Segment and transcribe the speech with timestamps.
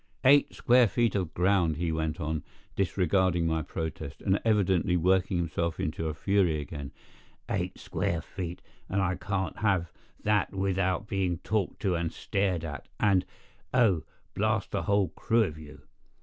[0.25, 2.43] "Eight square feet of ground," he went on,
[2.75, 6.91] disregarding my protest, and evidently working himself into a fury again.
[7.47, 9.91] "Eight square feet, and I can't have
[10.23, 14.01] that without being talked to and stared at, and—oh,
[14.33, 15.81] blast the whole crew of you!"